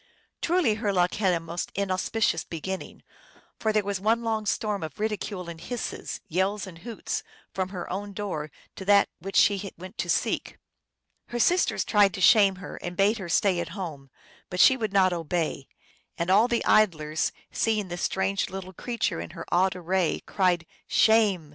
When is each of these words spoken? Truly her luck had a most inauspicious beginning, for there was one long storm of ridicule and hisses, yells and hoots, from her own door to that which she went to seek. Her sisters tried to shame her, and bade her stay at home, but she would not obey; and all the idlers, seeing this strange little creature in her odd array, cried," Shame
Truly 0.41 0.73
her 0.81 0.91
luck 0.91 1.13
had 1.13 1.31
a 1.31 1.39
most 1.39 1.71
inauspicious 1.75 2.43
beginning, 2.43 3.03
for 3.59 3.71
there 3.71 3.83
was 3.83 3.99
one 4.01 4.23
long 4.23 4.47
storm 4.47 4.81
of 4.81 4.99
ridicule 4.99 5.47
and 5.47 5.61
hisses, 5.61 6.21
yells 6.27 6.65
and 6.65 6.79
hoots, 6.79 7.21
from 7.53 7.69
her 7.69 7.87
own 7.93 8.11
door 8.11 8.49
to 8.77 8.85
that 8.85 9.09
which 9.19 9.35
she 9.35 9.71
went 9.77 9.99
to 9.99 10.09
seek. 10.09 10.57
Her 11.27 11.37
sisters 11.37 11.85
tried 11.85 12.15
to 12.15 12.19
shame 12.19 12.55
her, 12.55 12.77
and 12.77 12.97
bade 12.97 13.19
her 13.19 13.29
stay 13.29 13.59
at 13.59 13.69
home, 13.77 14.09
but 14.49 14.59
she 14.59 14.75
would 14.75 14.91
not 14.91 15.13
obey; 15.13 15.67
and 16.17 16.31
all 16.31 16.47
the 16.47 16.65
idlers, 16.65 17.31
seeing 17.51 17.89
this 17.89 18.01
strange 18.01 18.49
little 18.49 18.73
creature 18.73 19.21
in 19.21 19.29
her 19.37 19.45
odd 19.51 19.75
array, 19.75 20.21
cried," 20.25 20.65
Shame 20.87 21.49